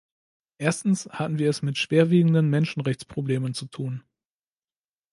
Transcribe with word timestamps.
Erstens 0.57 1.05
hatten 1.11 1.37
wir 1.37 1.47
es 1.47 1.61
mit 1.61 1.77
schwer 1.77 2.09
wiegenden 2.09 2.49
Menschenrechtsproblemen 2.49 3.53
zu 3.53 3.67
tun. 3.67 4.01